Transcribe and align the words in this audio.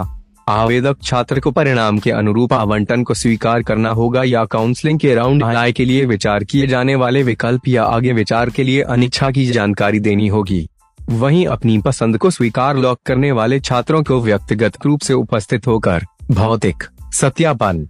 आवेदक 0.49 1.03
छात्र 1.03 1.41
को 1.41 1.51
परिणाम 1.51 1.99
के 1.99 2.11
अनुरूप 2.11 2.53
आवंटन 2.53 3.03
को 3.03 3.15
स्वीकार 3.15 3.63
करना 3.63 3.91
होगा 3.91 4.23
या 4.25 4.45
काउंसलिंग 4.47 4.99
के 4.99 5.15
राउंड 5.15 5.45
आय 5.45 5.73
के 5.73 5.85
लिए 5.85 6.05
विचार 6.05 6.45
किए 6.45 6.67
जाने 6.67 6.95
वाले 6.95 7.23
विकल्प 7.23 7.69
या 7.69 7.85
आगे 7.85 8.13
विचार 8.13 8.51
के 8.51 8.65
लिए 8.65 8.83
अनिच्छा 8.83 9.31
की 9.31 9.47
जानकारी 9.47 10.01
देनी 10.01 10.29
होगी। 10.29 10.67
वहीं 10.99 11.47
अपनी 11.47 11.79
पसंद 11.79 12.19
को 12.19 12.31
स्वीकार 12.31 12.77
लॉक 12.77 12.99
करने 13.07 13.33
वाले 13.33 13.61
छात्रों 13.61 14.03
को 14.03 14.21
व्यक्तिगत 14.21 14.85
रूप 14.87 15.01
से 15.01 15.15
उपस्थित 15.15 15.67
होकर, 15.67 16.05
भौतिक, 16.31 16.85
सत्यापन 17.13 17.87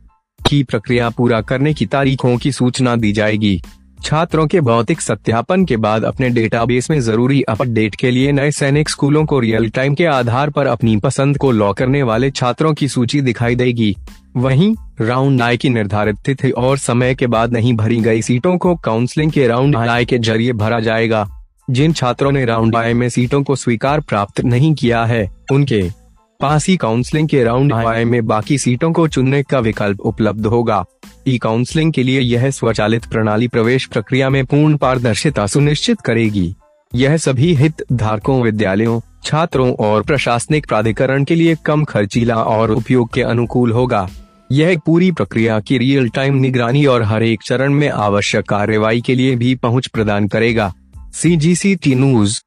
की 0.48 0.62
प्रक्रिया 0.62 1.08
पूरा 1.10 1.41
करने 1.41 1.74
की 1.74 1.86
तारीखों 1.86 2.36
की 2.36 2.52
सूचना 2.52 2.96
दी 2.96 3.12
जाएगी। 3.12 3.60
छात्रों 4.04 4.46
के 4.46 4.60
भौतिक 4.60 5.00
सत्यापन 5.00 5.64
के 5.64 5.77
बाद 5.77 6.04
अपने 6.04 6.28
डेटाबेस 6.30 6.91
में 6.91 7.00
ज़रूरी 7.00 7.42
अपडेट 7.42 7.94
के 7.94 8.10
लिए 8.10 8.32
नए 8.32 8.50
सैनिक 8.50 8.88
स्कूलों 8.88 9.24
को 9.26 9.38
रियल 9.41 9.69
टाइम 9.70 9.94
के 9.94 10.04
आधार 10.06 10.50
पर 10.50 10.66
अपनी 10.66 10.96
पसंद 10.96 11.38
को 11.38 11.50
लॉ 11.50 11.72
करने 11.72 12.03
वाले 12.03 12.31
छात्रों 12.31 12.75
की 12.75 12.88
सूची 12.88 13.20
दिखाई 13.20 13.54
देगी। 13.54 13.97
वहीं, 14.36 14.75
राउंड 15.00 15.42
आई 15.42 15.56
की 15.56 15.69
निर्धारित 15.69 16.16
तिथि 16.16 16.50
और 16.50 16.78
समय 16.78 17.15
के 17.15 17.26
बाद 17.26 17.53
नहीं 17.53 17.75
भरी 17.75 18.00
गई 18.00 18.22
सीटों 18.22 18.56
को 18.59 18.75
काउंसलिंग 18.76 19.32
के 19.32 19.47
राउंड 19.48 19.76
आई 19.76 20.04
के 20.04 20.19
ज़रिए 20.19 20.53
भरा 20.53 20.80
जाएगा। 20.80 21.26
जिन 21.70 21.92
छात्रों 21.92 22.32
ने 22.32 22.44
राउंड 22.44 22.76
आई 22.76 22.94
में 22.94 23.09
सीटों 23.09 23.42
को 23.42 23.56
स्वीकार 23.56 24.00
प्राप्त 24.00 24.41
नहीं 24.41 24.75
किया 24.75 25.04
है, 25.04 25.30
उनके 25.53 25.82
पास 26.41 26.66
ही 26.69 26.76
काउंसलिंग 26.76 27.28
के 27.28 27.43
राउंड 27.44 27.72
आई 27.72 28.04
में 28.04 28.26
बाकी 28.26 28.59
सीटों 28.59 28.93
को 28.93 29.06
चुनने 29.09 29.43
का 29.43 29.59
विकल्प 29.59 30.00
उपलब्ध 30.00 30.47
होगा। 30.47 30.84
ई 31.28 31.38
काउंसलिंग 31.38 31.93
के 31.93 32.03
लिए 32.03 32.21
यह 32.21 32.50
स्वचालित 32.50 33.06
प्रणाली 33.06 33.49
प्रवेश 33.49 33.87
प्रक्रिया 33.87 34.28
में 34.31 34.44
पूर्ण 34.47 34.77
पारदर्शिता 34.77 35.47
सुनिश्चित 35.47 36.00
करेगी। 36.00 36.54
यह 36.94 37.16
सभी 37.16 37.54
हित 37.54 37.84
धारकों 37.93 38.41
विद्यालयों 38.43 39.00
छात्रों 39.25 39.72
और 39.75 40.03
प्रशासनिक 40.03 40.66
प्राधिकरण 40.66 41.25
के 41.25 41.34
लिए 41.34 41.56
कम 41.65 41.84
खर्चीला 41.84 42.37
और 42.37 42.71
उपयोग 42.71 43.12
के 43.15 43.22
अनुकूल 43.22 43.72
होगा। 43.72 44.09
यह 44.53 44.78
पूरी 44.87 45.12
प्रक्रिया 45.12 45.60
की 45.60 45.78
रियल 45.78 46.09
टाइम 46.09 46.34
निगरानी 46.34 46.87
और 46.87 47.03
हर 47.03 47.22
एक 47.22 47.43
चरण 47.44 47.72
में 47.72 47.88
आवश्यक 47.88 48.48
कार्रवाई 48.48 49.00
के 49.00 49.15
लिए 49.15 49.37
भी 49.37 49.54
पहुँच 49.54 49.87
प्रदान 49.87 50.28
करेगा। 50.28 50.72
सी 51.15 51.37
जी 51.37 51.54
सी 51.56 51.75
टी 51.77 51.94
न्यूज़ 51.94 52.41